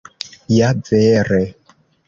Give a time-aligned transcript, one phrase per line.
[0.53, 1.41] Ja vere!